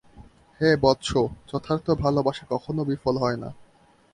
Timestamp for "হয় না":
3.17-3.49